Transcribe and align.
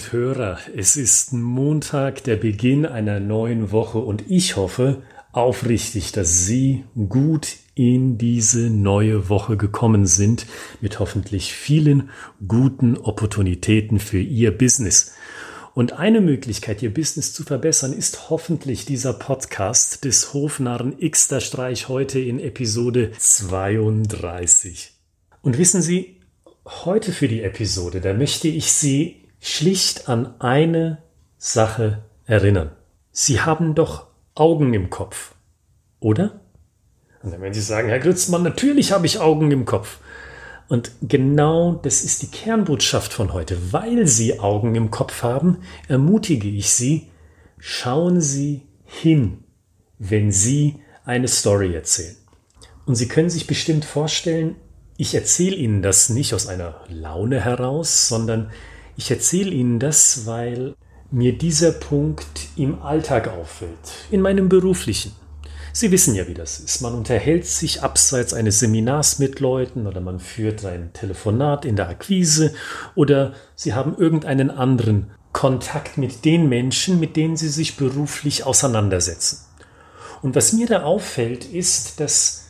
und 0.00 0.12
Hörer, 0.12 0.58
es 0.74 0.96
ist 0.96 1.34
Montag, 1.34 2.24
der 2.24 2.36
Beginn 2.36 2.86
einer 2.86 3.20
neuen 3.20 3.70
Woche 3.70 3.98
und 3.98 4.24
ich 4.30 4.56
hoffe 4.56 5.02
aufrichtig, 5.32 6.12
dass 6.12 6.46
Sie 6.46 6.84
gut 7.10 7.58
in 7.74 8.16
diese 8.16 8.70
neue 8.70 9.28
Woche 9.28 9.58
gekommen 9.58 10.06
sind 10.06 10.46
mit 10.80 11.00
hoffentlich 11.00 11.52
vielen 11.52 12.08
guten 12.48 12.96
Opportunitäten 12.96 13.98
für 13.98 14.20
Ihr 14.20 14.56
Business. 14.56 15.12
Und 15.74 15.92
eine 15.92 16.22
Möglichkeit, 16.22 16.82
Ihr 16.82 16.94
Business 16.94 17.34
zu 17.34 17.42
verbessern, 17.42 17.92
ist 17.92 18.30
hoffentlich 18.30 18.86
dieser 18.86 19.12
Podcast 19.12 20.06
des 20.06 20.32
Hofnarren 20.32 20.96
Xter 20.98 21.42
Streich 21.42 21.88
heute 21.90 22.20
in 22.20 22.40
Episode 22.40 23.12
32. 23.18 24.94
Und 25.42 25.58
wissen 25.58 25.82
Sie, 25.82 26.16
heute 26.64 27.12
für 27.12 27.28
die 27.28 27.42
Episode, 27.42 28.00
da 28.00 28.14
möchte 28.14 28.48
ich 28.48 28.72
Sie 28.72 29.19
schlicht 29.40 30.08
an 30.08 30.40
eine 30.40 30.98
Sache 31.38 32.02
erinnern. 32.26 32.70
Sie 33.10 33.40
haben 33.40 33.74
doch 33.74 34.06
Augen 34.34 34.72
im 34.74 34.90
Kopf, 34.90 35.34
oder? 35.98 36.40
Und 37.22 37.32
dann 37.32 37.40
werden 37.40 37.54
Sie 37.54 37.60
sagen, 37.60 37.88
Herr 37.88 37.98
Grützmann, 37.98 38.42
natürlich 38.42 38.92
habe 38.92 39.06
ich 39.06 39.20
Augen 39.20 39.50
im 39.50 39.64
Kopf. 39.64 39.98
Und 40.68 40.92
genau 41.02 41.74
das 41.82 42.02
ist 42.02 42.22
die 42.22 42.30
Kernbotschaft 42.30 43.12
von 43.12 43.32
heute. 43.32 43.72
Weil 43.72 44.06
Sie 44.06 44.38
Augen 44.38 44.74
im 44.76 44.90
Kopf 44.90 45.22
haben, 45.22 45.58
ermutige 45.88 46.48
ich 46.48 46.70
Sie, 46.70 47.08
schauen 47.58 48.20
Sie 48.20 48.62
hin, 48.84 49.44
wenn 49.98 50.30
Sie 50.30 50.76
eine 51.04 51.28
Story 51.28 51.74
erzählen. 51.74 52.16
Und 52.86 52.94
Sie 52.94 53.08
können 53.08 53.30
sich 53.30 53.46
bestimmt 53.46 53.84
vorstellen, 53.84 54.56
ich 54.96 55.14
erzähle 55.14 55.56
Ihnen 55.56 55.82
das 55.82 56.08
nicht 56.08 56.34
aus 56.34 56.46
einer 56.46 56.84
Laune 56.88 57.40
heraus, 57.40 58.08
sondern 58.08 58.50
ich 59.00 59.10
erzähle 59.10 59.50
Ihnen 59.50 59.78
das, 59.78 60.26
weil 60.26 60.74
mir 61.10 61.36
dieser 61.36 61.72
Punkt 61.72 62.48
im 62.56 62.82
Alltag 62.82 63.28
auffällt, 63.28 63.70
in 64.10 64.20
meinem 64.20 64.50
beruflichen. 64.50 65.12
Sie 65.72 65.90
wissen 65.90 66.14
ja, 66.14 66.28
wie 66.28 66.34
das 66.34 66.60
ist. 66.60 66.82
Man 66.82 66.92
unterhält 66.92 67.46
sich 67.46 67.82
abseits 67.82 68.34
eines 68.34 68.58
Seminars 68.58 69.18
mit 69.18 69.40
Leuten 69.40 69.86
oder 69.86 70.02
man 70.02 70.20
führt 70.20 70.66
ein 70.66 70.92
Telefonat 70.92 71.64
in 71.64 71.76
der 71.76 71.88
Akquise 71.88 72.52
oder 72.94 73.32
Sie 73.54 73.72
haben 73.72 73.96
irgendeinen 73.96 74.50
anderen 74.50 75.10
Kontakt 75.32 75.96
mit 75.96 76.26
den 76.26 76.50
Menschen, 76.50 77.00
mit 77.00 77.16
denen 77.16 77.38
Sie 77.38 77.48
sich 77.48 77.78
beruflich 77.78 78.44
auseinandersetzen. 78.44 79.46
Und 80.20 80.34
was 80.34 80.52
mir 80.52 80.66
da 80.66 80.82
auffällt, 80.82 81.46
ist, 81.46 82.00
dass 82.00 82.49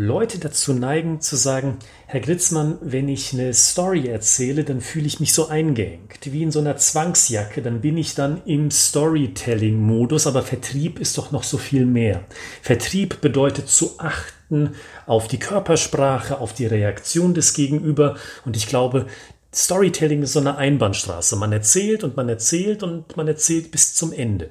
Leute 0.00 0.38
dazu 0.38 0.74
neigen 0.74 1.20
zu 1.20 1.34
sagen, 1.34 1.78
Herr 2.06 2.20
Gritzmann, 2.20 2.78
wenn 2.80 3.08
ich 3.08 3.32
eine 3.32 3.52
Story 3.52 4.06
erzähle, 4.06 4.62
dann 4.62 4.80
fühle 4.80 5.08
ich 5.08 5.18
mich 5.18 5.32
so 5.32 5.48
eingeengt, 5.48 6.20
wie 6.32 6.44
in 6.44 6.52
so 6.52 6.60
einer 6.60 6.76
Zwangsjacke, 6.76 7.62
dann 7.62 7.80
bin 7.80 7.96
ich 7.96 8.14
dann 8.14 8.40
im 8.44 8.70
Storytelling-Modus, 8.70 10.28
aber 10.28 10.44
Vertrieb 10.44 11.00
ist 11.00 11.18
doch 11.18 11.32
noch 11.32 11.42
so 11.42 11.58
viel 11.58 11.84
mehr. 11.84 12.22
Vertrieb 12.62 13.20
bedeutet 13.20 13.68
zu 13.68 13.98
achten 13.98 14.76
auf 15.06 15.26
die 15.26 15.40
Körpersprache, 15.40 16.38
auf 16.38 16.52
die 16.52 16.66
Reaktion 16.66 17.34
des 17.34 17.52
Gegenüber 17.52 18.14
und 18.44 18.56
ich 18.56 18.68
glaube, 18.68 19.06
Storytelling 19.52 20.22
ist 20.22 20.34
so 20.34 20.38
eine 20.38 20.58
Einbahnstraße. 20.58 21.34
Man 21.34 21.50
erzählt 21.50 22.04
und 22.04 22.16
man 22.16 22.28
erzählt 22.28 22.84
und 22.84 23.16
man 23.16 23.26
erzählt 23.26 23.72
bis 23.72 23.96
zum 23.96 24.12
Ende. 24.12 24.50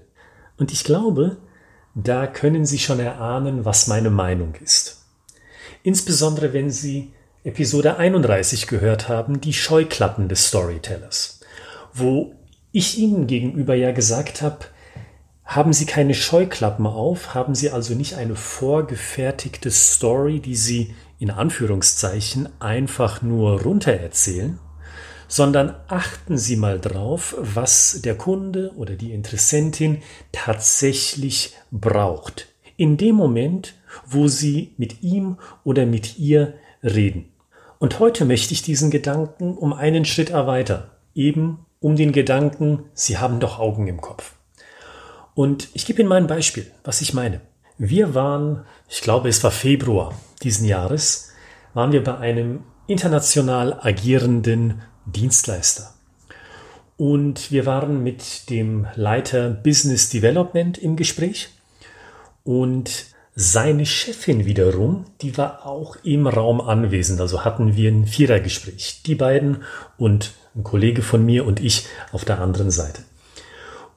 Und 0.58 0.73
ich 0.73 0.84
glaube, 0.84 1.38
da 1.95 2.28
können 2.28 2.66
Sie 2.66 2.80
schon 2.80 3.00
erahnen, 3.00 3.64
was 3.64 3.88
meine 3.88 4.09
Meinung 4.09 4.54
ist. 4.61 4.97
Insbesondere 5.88 6.52
wenn 6.52 6.70
Sie 6.70 7.14
Episode 7.46 7.96
31 7.96 8.68
gehört 8.68 9.08
haben, 9.08 9.39
die 9.39 9.54
Scheuklappen 9.54 10.28
des 10.28 10.48
Storytellers, 10.48 11.39
wo 11.94 12.34
ich 12.73 12.98
Ihnen 12.98 13.26
gegenüber 13.26 13.73
ja 13.73 13.94
gesagt 13.94 14.42
habe, 14.42 14.66
haben 15.45 15.72
Sie 15.72 15.86
keine 15.86 16.14
Scheuklappen 16.14 16.86
auf, 16.86 17.34
haben 17.36 17.56
Sie 17.56 17.70
also 17.70 17.94
nicht 17.94 18.16
eine 18.16 18.36
vorgefertigte 18.36 19.72
Story, 19.72 20.42
die 20.42 20.58
Sie 20.58 20.94
in 21.20 21.32
Anführungszeichen 21.32 22.50
einfach 22.60 23.22
nur 23.22 23.61
runtererzählen, 23.61 24.60
sondern 25.30 25.73
achten 25.88 26.38
Sie 26.38 26.58
mal 26.58 26.82
drauf, 26.82 27.34
was 27.40 28.02
der 28.04 28.16
Kunde 28.16 28.73
oder 28.76 28.95
die 28.95 29.14
Interessentin 29.14 30.02
tatsächlich 30.34 31.54
braucht. 31.72 32.50
In 32.76 32.98
dem 32.98 33.16
Moment, 33.16 33.77
wo 34.06 34.28
Sie 34.28 34.74
mit 34.78 35.04
ihm 35.04 35.38
oder 35.64 35.86
mit 35.86 36.18
ihr 36.18 36.54
reden. 36.84 37.32
Und 37.80 38.00
heute 38.00 38.26
möchte 38.26 38.54
ich 38.54 38.62
diesen 38.62 38.90
Gedanken 38.90 39.56
um 39.56 39.74
einen 39.74 40.06
Schritt 40.06 40.30
erweitern, 40.32 40.90
eben 41.14 41.66
um 41.80 41.96
den 41.96 42.12
Gedanken, 42.12 42.86
Sie 42.94 43.18
haben 43.18 43.40
doch 43.40 43.60
Augen 43.60 43.88
im 43.88 44.02
Kopf. 44.02 44.34
Und 45.36 45.70
ich 45.74 45.86
gebe 45.86 46.02
Ihnen 46.02 46.10
mal 46.10 46.16
ein 46.16 46.28
Beispiel, 46.28 46.72
was 46.84 47.02
ich 47.02 47.14
meine. 47.14 47.42
Wir 47.78 48.16
waren, 48.16 48.66
ich 48.90 49.02
glaube 49.02 49.30
es 49.30 49.44
war 49.44 49.52
Februar 49.52 50.14
diesen 50.42 50.66
Jahres, 50.66 51.32
waren 51.76 51.92
wir 51.92 52.04
bei 52.04 52.18
einem 52.18 52.64
international 52.88 53.80
agierenden 53.82 54.82
Dienstleister. 55.06 55.94
Und 56.98 57.52
wir 57.52 57.68
waren 57.68 58.02
mit 58.02 58.50
dem 58.50 58.88
Leiter 58.96 59.52
Business 59.52 60.10
Development 60.10 60.78
im 60.80 60.96
Gespräch. 60.96 61.50
Und 62.44 63.06
seine 63.39 63.86
Chefin 63.86 64.48
wiederum, 64.48 65.05
die 65.21 65.37
war 65.37 65.64
auch 65.67 65.95
im 66.03 66.25
Raum 66.25 66.59
anwesend, 66.59 67.21
also 67.21 67.45
hatten 67.45 67.75
wir 67.75 67.92
ein 67.92 68.08
Vierergespräch. 68.08 69.03
Die 69.05 69.14
beiden 69.14 69.61
und 69.95 70.33
ein 70.55 70.64
Kollege 70.64 71.03
von 71.03 71.23
mir 71.23 71.45
und 71.45 71.59
ich 71.59 71.86
auf 72.11 72.25
der 72.25 72.42
anderen 72.42 72.71
Seite. 72.71 73.03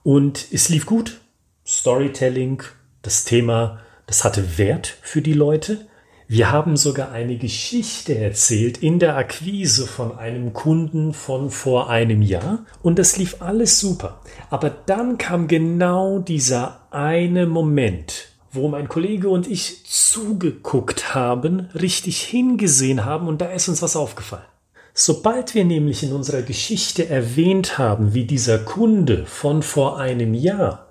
Und 0.02 0.46
es 0.52 0.68
lief 0.68 0.84
gut. 0.84 1.22
Storytelling, 1.66 2.62
das 3.00 3.24
Thema, 3.24 3.80
das 4.06 4.24
hatte 4.24 4.58
Wert 4.58 4.98
für 5.00 5.22
die 5.22 5.32
Leute. 5.32 5.86
Wir 6.28 6.52
haben 6.52 6.76
sogar 6.76 7.10
eine 7.10 7.38
Geschichte 7.38 8.18
erzählt 8.18 8.76
in 8.78 8.98
der 8.98 9.16
Akquise 9.16 9.86
von 9.86 10.18
einem 10.18 10.52
Kunden 10.52 11.14
von 11.14 11.50
vor 11.50 11.88
einem 11.88 12.20
Jahr 12.20 12.66
und 12.82 12.98
das 12.98 13.16
lief 13.16 13.40
alles 13.40 13.80
super. 13.80 14.20
Aber 14.50 14.68
dann 14.68 15.16
kam 15.16 15.48
genau 15.48 16.18
dieser 16.18 16.82
eine 16.90 17.46
Moment, 17.46 18.29
wo 18.52 18.68
mein 18.68 18.88
Kollege 18.88 19.28
und 19.28 19.46
ich 19.46 19.84
zugeguckt 19.84 21.14
haben, 21.14 21.68
richtig 21.74 22.22
hingesehen 22.22 23.04
haben 23.04 23.28
und 23.28 23.40
da 23.40 23.46
ist 23.46 23.68
uns 23.68 23.82
was 23.82 23.96
aufgefallen. 23.96 24.44
Sobald 24.92 25.54
wir 25.54 25.64
nämlich 25.64 26.02
in 26.02 26.12
unserer 26.12 26.42
Geschichte 26.42 27.08
erwähnt 27.08 27.78
haben, 27.78 28.12
wie 28.12 28.24
dieser 28.24 28.58
Kunde 28.58 29.24
von 29.24 29.62
vor 29.62 29.98
einem 29.98 30.34
Jahr 30.34 30.88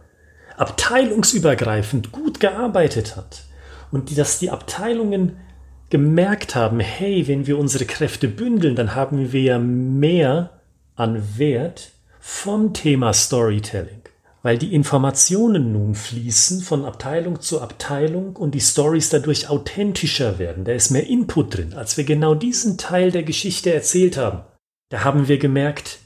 abteilungsübergreifend 0.57 2.11
gut 2.11 2.39
gearbeitet 2.39 3.17
hat 3.17 3.43
und 3.91 4.17
dass 4.17 4.39
die 4.39 4.51
Abteilungen 4.51 5.37
gemerkt 5.89 6.55
haben, 6.55 6.79
hey, 6.79 7.27
wenn 7.27 7.47
wir 7.47 7.57
unsere 7.57 7.85
Kräfte 7.85 8.27
bündeln, 8.27 8.75
dann 8.75 8.95
haben 8.95 9.31
wir 9.33 9.41
ja 9.41 9.59
mehr 9.59 10.61
an 10.95 11.37
Wert 11.37 11.91
vom 12.19 12.73
Thema 12.73 13.13
Storytelling 13.13 13.98
weil 14.41 14.57
die 14.57 14.73
Informationen 14.73 15.73
nun 15.73 15.95
fließen 15.95 16.61
von 16.61 16.85
Abteilung 16.85 17.41
zu 17.41 17.61
Abteilung 17.61 18.35
und 18.35 18.55
die 18.55 18.61
Stories 18.61 19.09
dadurch 19.09 19.49
authentischer 19.49 20.39
werden. 20.39 20.63
Da 20.63 20.71
ist 20.71 20.91
mehr 20.91 21.07
Input 21.07 21.57
drin, 21.57 21.73
als 21.73 21.97
wir 21.97 22.05
genau 22.05 22.35
diesen 22.35 22.77
Teil 22.77 23.11
der 23.11 23.23
Geschichte 23.23 23.73
erzählt 23.73 24.17
haben. 24.17 24.43
Da 24.89 25.03
haben 25.03 25.27
wir 25.27 25.37
gemerkt, 25.37 25.99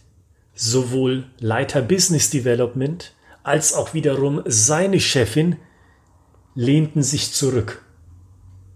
sowohl 0.55 1.25
Leiter 1.39 1.81
Business 1.81 2.29
Development 2.29 3.13
als 3.43 3.73
auch 3.73 3.93
wiederum 3.93 4.41
seine 4.45 4.99
Chefin 4.99 5.57
lehnten 6.55 7.03
sich 7.03 7.33
zurück. 7.33 7.83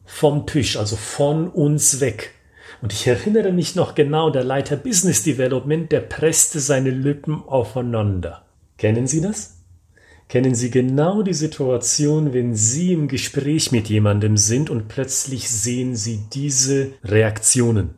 Vom 0.05 0.45
Tisch, 0.45 0.77
also 0.77 0.95
von 0.95 1.49
uns 1.49 1.99
weg. 1.99 2.33
Und 2.81 2.93
ich 2.93 3.07
erinnere 3.07 3.51
mich 3.51 3.75
noch 3.75 3.95
genau, 3.95 4.29
der 4.29 4.43
Leiter 4.43 4.75
Business 4.75 5.23
Development, 5.23 5.91
der 5.91 6.01
presste 6.01 6.59
seine 6.59 6.91
Lippen 6.91 7.43
aufeinander. 7.47 8.46
Kennen 8.77 9.07
Sie 9.07 9.21
das? 9.21 9.57
Kennen 10.29 10.55
Sie 10.55 10.69
genau 10.69 11.23
die 11.23 11.33
Situation, 11.33 12.33
wenn 12.33 12.53
Sie 12.53 12.91
im 12.91 13.07
Gespräch 13.07 13.71
mit 13.71 13.87
jemandem 13.87 14.35
sind 14.35 14.69
und 14.69 14.89
plötzlich 14.89 15.49
sehen 15.49 15.95
Sie 15.95 16.25
diese 16.33 16.91
Reaktionen? 17.03 17.95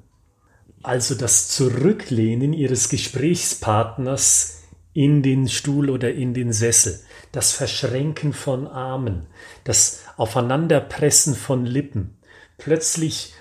Also 0.83 1.15
das 1.15 1.49
Zurücklehnen 1.49 2.53
Ihres 2.53 2.89
Gesprächspartners 2.89 4.61
in 4.93 5.23
den 5.23 5.47
Stuhl 5.47 5.89
oder 5.89 6.13
in 6.13 6.33
den 6.33 6.53
Sessel, 6.53 6.99
das 7.31 7.51
Verschränken 7.51 8.33
von 8.33 8.67
Armen, 8.67 9.27
das 9.63 10.01
Aufeinanderpressen 10.17 11.35
von 11.35 11.65
Lippen. 11.65 12.17
Plötzlich 12.57 13.33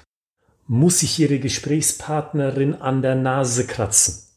muss 0.66 1.00
sich 1.00 1.18
Ihre 1.18 1.38
Gesprächspartnerin 1.38 2.74
an 2.74 3.02
der 3.02 3.14
Nase 3.14 3.66
kratzen. 3.66 4.27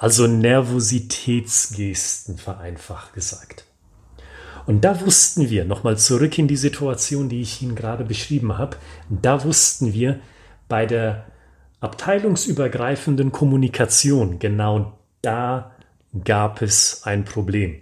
Also 0.00 0.26
Nervositätsgesten 0.26 2.36
vereinfacht 2.38 3.12
gesagt. 3.12 3.66
Und 4.64 4.82
da 4.82 5.02
wussten 5.02 5.50
wir, 5.50 5.66
nochmal 5.66 5.98
zurück 5.98 6.38
in 6.38 6.48
die 6.48 6.56
Situation, 6.56 7.28
die 7.28 7.42
ich 7.42 7.60
Ihnen 7.60 7.74
gerade 7.74 8.04
beschrieben 8.04 8.56
habe, 8.56 8.78
da 9.10 9.44
wussten 9.44 9.92
wir 9.92 10.18
bei 10.68 10.86
der 10.86 11.26
abteilungsübergreifenden 11.80 13.30
Kommunikation, 13.30 14.38
genau 14.38 14.98
da 15.20 15.72
gab 16.24 16.62
es 16.62 17.02
ein 17.04 17.26
Problem. 17.26 17.76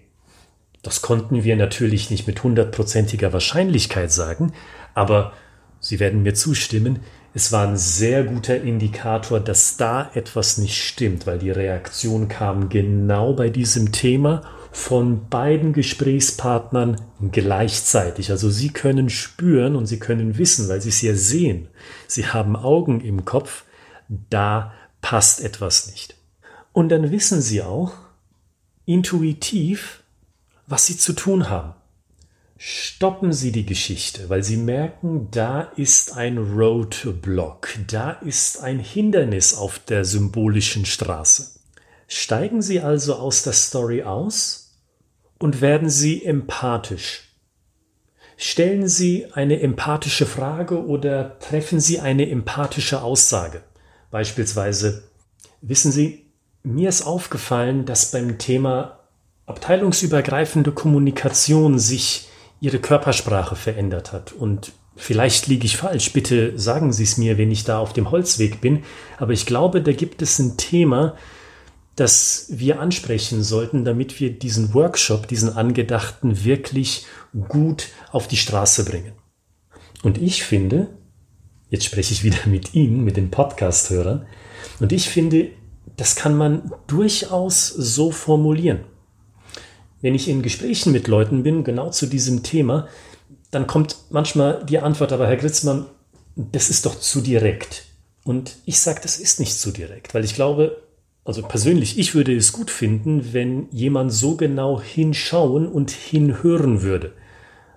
Das 0.82 1.02
konnten 1.02 1.44
wir 1.44 1.54
natürlich 1.54 2.10
nicht 2.10 2.26
mit 2.26 2.42
hundertprozentiger 2.42 3.32
Wahrscheinlichkeit 3.32 4.10
sagen, 4.10 4.54
aber 4.92 5.34
Sie 5.78 6.00
werden 6.00 6.24
mir 6.24 6.34
zustimmen, 6.34 6.98
es 7.38 7.52
war 7.52 7.68
ein 7.68 7.76
sehr 7.76 8.24
guter 8.24 8.60
Indikator, 8.60 9.38
dass 9.38 9.76
da 9.76 10.10
etwas 10.14 10.58
nicht 10.58 10.82
stimmt, 10.82 11.24
weil 11.24 11.38
die 11.38 11.52
Reaktion 11.52 12.26
kam 12.26 12.68
genau 12.68 13.32
bei 13.32 13.48
diesem 13.48 13.92
Thema 13.92 14.42
von 14.72 15.28
beiden 15.28 15.72
Gesprächspartnern 15.72 17.00
gleichzeitig. 17.30 18.32
Also 18.32 18.50
Sie 18.50 18.70
können 18.70 19.08
spüren 19.08 19.76
und 19.76 19.86
Sie 19.86 20.00
können 20.00 20.36
wissen, 20.36 20.68
weil 20.68 20.80
Sie 20.80 20.88
es 20.88 21.00
ja 21.00 21.14
sehen. 21.14 21.68
Sie 22.08 22.26
haben 22.26 22.56
Augen 22.56 23.00
im 23.02 23.24
Kopf, 23.24 23.62
da 24.08 24.72
passt 25.00 25.40
etwas 25.40 25.92
nicht. 25.92 26.16
Und 26.72 26.88
dann 26.88 27.12
wissen 27.12 27.40
Sie 27.40 27.62
auch 27.62 27.92
intuitiv, 28.84 30.02
was 30.66 30.86
Sie 30.86 30.96
zu 30.96 31.12
tun 31.12 31.48
haben 31.48 31.77
stoppen 32.58 33.32
Sie 33.32 33.52
die 33.52 33.64
Geschichte, 33.64 34.28
weil 34.28 34.42
Sie 34.42 34.56
merken, 34.56 35.28
da 35.30 35.62
ist 35.76 36.16
ein 36.16 36.38
Roadblock, 36.38 37.68
da 37.86 38.10
ist 38.10 38.60
ein 38.60 38.80
Hindernis 38.80 39.54
auf 39.54 39.78
der 39.78 40.04
symbolischen 40.04 40.84
Straße. 40.84 41.60
Steigen 42.08 42.60
Sie 42.60 42.80
also 42.80 43.14
aus 43.14 43.44
der 43.44 43.52
Story 43.52 44.02
aus 44.02 44.74
und 45.38 45.60
werden 45.60 45.88
Sie 45.88 46.24
empathisch. 46.24 47.28
Stellen 48.36 48.88
Sie 48.88 49.26
eine 49.32 49.60
empathische 49.60 50.26
Frage 50.26 50.84
oder 50.84 51.38
treffen 51.38 51.80
Sie 51.80 52.00
eine 52.00 52.28
empathische 52.28 53.02
Aussage. 53.02 53.62
Beispielsweise, 54.10 55.04
wissen 55.60 55.92
Sie, 55.92 56.26
mir 56.64 56.88
ist 56.88 57.02
aufgefallen, 57.02 57.84
dass 57.84 58.10
beim 58.10 58.38
Thema 58.38 59.00
abteilungsübergreifende 59.46 60.72
Kommunikation 60.72 61.78
sich 61.78 62.27
ihre 62.60 62.78
Körpersprache 62.78 63.56
verändert 63.56 64.12
hat. 64.12 64.32
Und 64.32 64.72
vielleicht 64.96 65.46
liege 65.46 65.66
ich 65.66 65.76
falsch, 65.76 66.12
bitte 66.12 66.58
sagen 66.58 66.92
Sie 66.92 67.04
es 67.04 67.18
mir, 67.18 67.38
wenn 67.38 67.50
ich 67.50 67.64
da 67.64 67.78
auf 67.78 67.92
dem 67.92 68.10
Holzweg 68.10 68.60
bin. 68.60 68.82
Aber 69.18 69.32
ich 69.32 69.46
glaube, 69.46 69.82
da 69.82 69.92
gibt 69.92 70.22
es 70.22 70.38
ein 70.38 70.56
Thema, 70.56 71.16
das 71.96 72.46
wir 72.50 72.80
ansprechen 72.80 73.42
sollten, 73.42 73.84
damit 73.84 74.20
wir 74.20 74.30
diesen 74.30 74.74
Workshop, 74.74 75.26
diesen 75.26 75.56
angedachten, 75.56 76.44
wirklich 76.44 77.06
gut 77.48 77.88
auf 78.12 78.28
die 78.28 78.36
Straße 78.36 78.84
bringen. 78.84 79.12
Und 80.02 80.18
ich 80.18 80.44
finde, 80.44 80.88
jetzt 81.70 81.84
spreche 81.84 82.12
ich 82.12 82.22
wieder 82.22 82.46
mit 82.46 82.74
Ihnen, 82.74 83.02
mit 83.04 83.16
den 83.16 83.30
Podcast-Hörern, 83.30 84.26
und 84.80 84.92
ich 84.92 85.08
finde, 85.08 85.50
das 85.96 86.14
kann 86.14 86.36
man 86.36 86.72
durchaus 86.86 87.66
so 87.66 88.12
formulieren 88.12 88.84
wenn 90.00 90.14
ich 90.14 90.28
in 90.28 90.42
Gesprächen 90.42 90.92
mit 90.92 91.08
Leuten 91.08 91.42
bin, 91.42 91.64
genau 91.64 91.90
zu 91.90 92.06
diesem 92.06 92.42
Thema, 92.42 92.88
dann 93.50 93.66
kommt 93.66 93.96
manchmal 94.10 94.64
die 94.64 94.78
Antwort, 94.78 95.12
aber 95.12 95.26
Herr 95.26 95.36
Gritzmann, 95.36 95.86
das 96.36 96.70
ist 96.70 96.86
doch 96.86 96.98
zu 96.98 97.20
direkt. 97.20 97.84
Und 98.24 98.56
ich 98.64 98.78
sage, 98.78 99.00
das 99.02 99.18
ist 99.18 99.40
nicht 99.40 99.58
zu 99.58 99.70
direkt, 99.70 100.14
weil 100.14 100.24
ich 100.24 100.34
glaube, 100.34 100.82
also 101.24 101.42
persönlich, 101.42 101.98
ich 101.98 102.14
würde 102.14 102.34
es 102.36 102.52
gut 102.52 102.70
finden, 102.70 103.32
wenn 103.32 103.68
jemand 103.70 104.12
so 104.12 104.36
genau 104.36 104.80
hinschauen 104.80 105.66
und 105.66 105.90
hinhören 105.90 106.82
würde. 106.82 107.12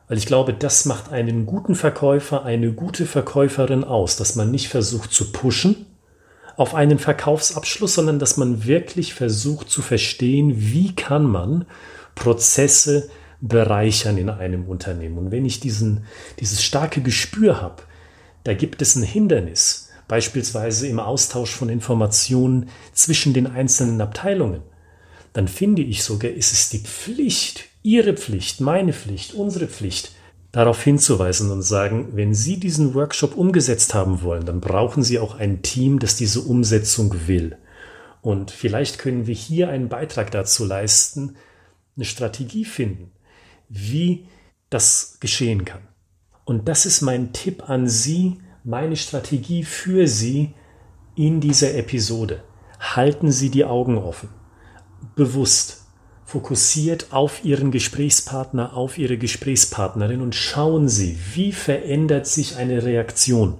Weil 0.07 0.17
ich 0.17 0.25
glaube, 0.25 0.53
das 0.53 0.85
macht 0.85 1.11
einen 1.11 1.45
guten 1.45 1.75
Verkäufer, 1.75 2.43
eine 2.43 2.73
gute 2.73 3.05
Verkäuferin 3.05 3.83
aus, 3.83 4.17
dass 4.17 4.35
man 4.35 4.51
nicht 4.51 4.67
versucht 4.67 5.13
zu 5.13 5.31
pushen 5.31 5.85
auf 6.57 6.75
einen 6.75 6.99
Verkaufsabschluss, 6.99 7.95
sondern 7.95 8.19
dass 8.19 8.37
man 8.37 8.65
wirklich 8.65 9.13
versucht 9.13 9.69
zu 9.69 9.81
verstehen, 9.81 10.53
wie 10.55 10.93
kann 10.93 11.25
man 11.25 11.65
Prozesse 12.15 13.09
bereichern 13.41 14.17
in 14.17 14.29
einem 14.29 14.67
Unternehmen. 14.67 15.17
Und 15.17 15.31
wenn 15.31 15.45
ich 15.45 15.59
diesen, 15.59 16.05
dieses 16.39 16.63
starke 16.63 17.01
Gespür 17.01 17.61
habe, 17.61 17.83
da 18.43 18.53
gibt 18.53 18.81
es 18.81 18.95
ein 18.95 19.03
Hindernis, 19.03 19.89
beispielsweise 20.07 20.87
im 20.87 20.99
Austausch 20.99 21.55
von 21.55 21.69
Informationen 21.69 22.69
zwischen 22.93 23.33
den 23.33 23.47
einzelnen 23.47 24.01
Abteilungen, 24.01 24.61
dann 25.33 25.47
finde 25.47 25.81
ich 25.81 26.03
sogar, 26.03 26.31
ist 26.31 26.51
es 26.51 26.69
die 26.69 26.79
Pflicht, 26.79 27.65
Ihre 27.83 28.13
Pflicht, 28.13 28.61
meine 28.61 28.93
Pflicht, 28.93 29.33
unsere 29.33 29.67
Pflicht, 29.67 30.11
darauf 30.51 30.83
hinzuweisen 30.83 31.49
und 31.49 31.61
sagen, 31.61 32.09
wenn 32.13 32.35
Sie 32.35 32.57
diesen 32.57 32.93
Workshop 32.93 33.37
umgesetzt 33.37 33.93
haben 33.93 34.21
wollen, 34.21 34.45
dann 34.45 34.59
brauchen 34.59 35.01
Sie 35.01 35.17
auch 35.17 35.39
ein 35.39 35.61
Team, 35.61 35.99
das 35.99 36.15
diese 36.15 36.41
Umsetzung 36.41 37.27
will. 37.27 37.57
Und 38.21 38.51
vielleicht 38.51 38.99
können 38.99 39.25
wir 39.27 39.33
hier 39.33 39.69
einen 39.69 39.89
Beitrag 39.89 40.29
dazu 40.29 40.65
leisten, 40.65 41.35
eine 41.95 42.05
Strategie 42.05 42.65
finden, 42.65 43.11
wie 43.69 44.25
das 44.69 45.17
geschehen 45.19 45.65
kann. 45.65 45.81
Und 46.45 46.67
das 46.67 46.85
ist 46.85 47.01
mein 47.01 47.33
Tipp 47.33 47.69
an 47.69 47.87
Sie, 47.87 48.39
meine 48.63 48.95
Strategie 48.95 49.63
für 49.63 50.07
Sie 50.07 50.53
in 51.15 51.39
dieser 51.39 51.75
Episode. 51.75 52.43
Halten 52.79 53.31
Sie 53.31 53.49
die 53.49 53.65
Augen 53.65 53.97
offen, 53.97 54.29
bewusst, 55.15 55.85
fokussiert 56.25 57.11
auf 57.11 57.43
Ihren 57.43 57.71
Gesprächspartner, 57.71 58.75
auf 58.75 58.97
Ihre 58.97 59.17
Gesprächspartnerin 59.17 60.21
und 60.21 60.33
schauen 60.33 60.87
Sie, 60.87 61.17
wie 61.33 61.51
verändert 61.51 62.25
sich 62.25 62.55
eine 62.55 62.83
Reaktion. 62.83 63.57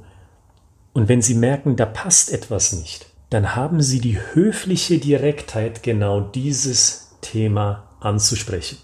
Und 0.93 1.07
wenn 1.07 1.21
Sie 1.21 1.35
merken, 1.35 1.75
da 1.75 1.85
passt 1.85 2.31
etwas 2.31 2.73
nicht, 2.73 3.05
dann 3.29 3.55
haben 3.55 3.81
Sie 3.81 3.99
die 3.99 4.19
höfliche 4.33 4.97
Direktheit, 4.97 5.83
genau 5.83 6.21
dieses 6.21 7.17
Thema 7.21 7.90
anzusprechen. 8.01 8.77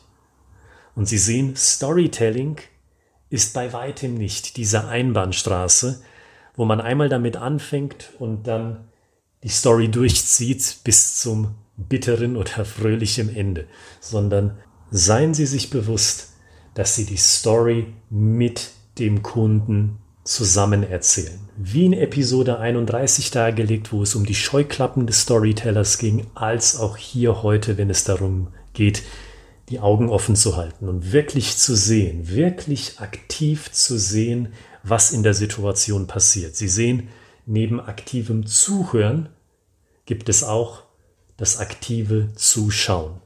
Und 0.95 1.07
Sie 1.07 1.17
sehen, 1.17 1.55
Storytelling 1.55 2.57
ist 3.29 3.53
bei 3.53 3.73
weitem 3.73 4.15
nicht 4.15 4.57
diese 4.57 4.87
Einbahnstraße, 4.87 6.01
wo 6.55 6.65
man 6.65 6.81
einmal 6.81 7.09
damit 7.09 7.37
anfängt 7.37 8.11
und 8.19 8.47
dann 8.47 8.87
die 9.43 9.49
Story 9.49 9.89
durchzieht 9.89 10.77
bis 10.83 11.19
zum 11.19 11.55
bitteren 11.77 12.35
oder 12.35 12.65
fröhlichen 12.65 13.35
Ende, 13.35 13.67
sondern 13.99 14.57
seien 14.89 15.33
Sie 15.33 15.45
sich 15.45 15.69
bewusst, 15.69 16.33
dass 16.73 16.95
Sie 16.95 17.05
die 17.05 17.17
Story 17.17 17.93
mit 18.09 18.71
dem 18.97 19.21
Kunden 19.21 19.99
zusammen 20.23 20.83
erzählen. 20.83 21.39
Wie 21.55 21.85
in 21.85 21.93
Episode 21.93 22.59
31 22.59 23.31
dargelegt, 23.31 23.93
wo 23.93 24.03
es 24.03 24.15
um 24.15 24.25
die 24.25 24.35
Scheuklappen 24.35 25.07
des 25.07 25.21
Storytellers 25.21 25.97
ging, 25.97 26.27
als 26.35 26.79
auch 26.79 26.97
hier 26.97 27.43
heute, 27.43 27.77
wenn 27.77 27.89
es 27.89 28.03
darum 28.03 28.47
geht, 28.77 29.03
die 29.69 29.79
Augen 29.79 30.09
offen 30.09 30.35
zu 30.35 30.55
halten 30.55 30.87
und 30.87 31.11
wirklich 31.11 31.57
zu 31.57 31.75
sehen, 31.75 32.29
wirklich 32.29 32.99
aktiv 32.99 33.71
zu 33.71 33.97
sehen, 33.97 34.53
was 34.83 35.11
in 35.11 35.23
der 35.23 35.33
Situation 35.33 36.07
passiert. 36.07 36.55
Sie 36.55 36.69
sehen, 36.69 37.09
neben 37.45 37.81
aktivem 37.81 38.45
Zuhören 38.45 39.29
gibt 40.05 40.29
es 40.29 40.43
auch 40.43 40.83
das 41.35 41.59
aktive 41.59 42.29
Zuschauen. 42.35 43.21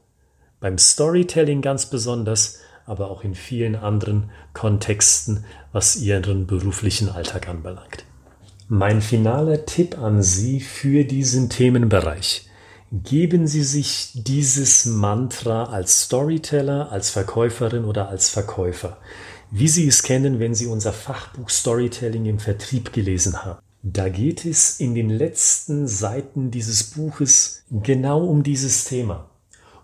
Beim 0.58 0.78
Storytelling 0.78 1.62
ganz 1.62 1.86
besonders, 1.86 2.58
aber 2.86 3.10
auch 3.10 3.22
in 3.22 3.34
vielen 3.34 3.76
anderen 3.76 4.30
Kontexten, 4.52 5.44
was 5.70 5.96
Ihren 5.96 6.46
beruflichen 6.46 7.08
Alltag 7.08 7.48
anbelangt. 7.48 8.04
Mein 8.68 9.00
finaler 9.02 9.64
Tipp 9.66 9.98
an 9.98 10.22
Sie 10.22 10.60
für 10.60 11.04
diesen 11.04 11.50
Themenbereich. 11.50 12.48
Geben 12.94 13.46
Sie 13.46 13.62
sich 13.62 14.10
dieses 14.12 14.84
Mantra 14.84 15.64
als 15.64 16.02
Storyteller, 16.02 16.92
als 16.92 17.08
Verkäuferin 17.08 17.86
oder 17.86 18.10
als 18.10 18.28
Verkäufer, 18.28 18.98
wie 19.50 19.68
Sie 19.68 19.88
es 19.88 20.02
kennen, 20.02 20.40
wenn 20.40 20.54
Sie 20.54 20.66
unser 20.66 20.92
Fachbuch 20.92 21.48
Storytelling 21.48 22.26
im 22.26 22.38
Vertrieb 22.38 22.92
gelesen 22.92 23.46
haben. 23.46 23.62
Da 23.82 24.10
geht 24.10 24.44
es 24.44 24.78
in 24.78 24.94
den 24.94 25.08
letzten 25.08 25.88
Seiten 25.88 26.50
dieses 26.50 26.84
Buches 26.90 27.62
genau 27.70 28.26
um 28.26 28.42
dieses 28.42 28.84
Thema, 28.84 29.30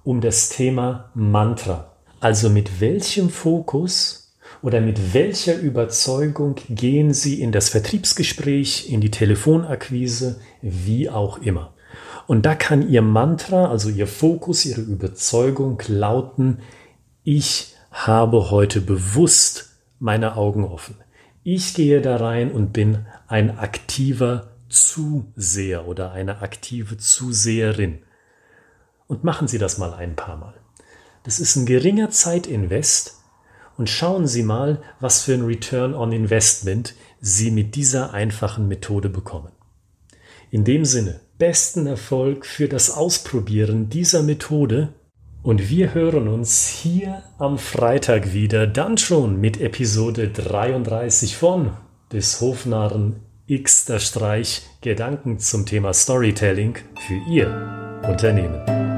um 0.05 0.21
das 0.21 0.51
Thema 0.51 1.11
Mantra. 1.15 1.95
Also 2.21 2.51
mit 2.51 2.79
welchem 2.79 3.31
Fokus 3.31 4.35
oder 4.61 4.83
mit 4.83 5.15
welcher 5.15 5.59
Überzeugung 5.59 6.57
gehen 6.69 7.15
Sie 7.15 7.41
in 7.41 7.53
das 7.53 7.71
Vertriebsgespräch, 7.71 8.93
in 8.93 9.01
die 9.01 9.11
Telefonakquise, 9.11 10.41
wie 10.61 11.09
auch 11.09 11.39
immer. 11.39 11.73
Und 12.29 12.45
da 12.45 12.55
kann 12.55 12.87
Ihr 12.87 13.01
Mantra, 13.01 13.71
also 13.71 13.89
Ihr 13.89 14.07
Fokus, 14.07 14.67
Ihre 14.67 14.83
Überzeugung 14.83 15.83
lauten, 15.89 16.59
ich 17.25 17.75
habe 17.91 18.51
heute 18.51 18.83
bewusst 18.83 19.71
meine 19.99 20.37
Augen 20.37 20.63
offen. 20.63 20.97
Ich 21.43 21.73
gehe 21.73 22.03
da 22.03 22.17
rein 22.19 22.53
und 22.53 22.75
bin 22.75 23.07
ein 23.29 23.57
aktiver 23.57 24.51
Zuseher 24.69 25.89
oder 25.89 26.13
eine 26.13 26.43
aktive 26.43 26.99
Zuseherin. 26.99 28.01
Und 29.07 29.25
machen 29.25 29.49
Sie 29.49 29.57
das 29.57 29.79
mal 29.79 29.95
ein 29.95 30.15
paar 30.15 30.37
Mal. 30.37 30.55
Das 31.23 31.41
ist 31.41 31.57
ein 31.57 31.65
geringer 31.65 32.11
Zeitinvest 32.11 33.23
und 33.79 33.89
schauen 33.89 34.27
Sie 34.27 34.43
mal, 34.43 34.83
was 35.01 35.23
für 35.23 35.33
ein 35.33 35.47
Return 35.47 35.95
on 35.95 36.13
Investment 36.13 36.95
Sie 37.23 37.51
mit 37.51 37.75
dieser 37.75 38.13
einfachen 38.13 38.69
Methode 38.69 39.09
bekommen. 39.09 39.53
In 40.51 40.65
dem 40.65 40.85
Sinne, 40.85 41.21
besten 41.39 41.87
Erfolg 41.87 42.45
für 42.45 42.69
das 42.69 42.91
Ausprobieren 42.91 43.89
dieser 43.89 44.23
Methode 44.23 44.89
und 45.43 45.71
wir 45.71 45.95
hören 45.95 46.29
uns 46.29 46.67
hier 46.67 47.23
am 47.39 47.59
Freitag 47.59 48.33
wieder, 48.33 48.67
dann 48.67 48.99
schon 48.99 49.41
mit 49.41 49.61
Episode 49.61 50.29
33 50.29 51.37
von 51.37 51.71
des 52.13 52.41
Hofnarren 52.41 53.17
X 53.47 53.87
der 53.87 54.01
Streich 54.01 54.63
Gedanken 54.81 55.39
zum 55.39 55.65
Thema 55.65 55.95
Storytelling 55.95 56.75
für 57.07 57.33
Ihr 57.33 58.01
Unternehmen. 58.07 58.98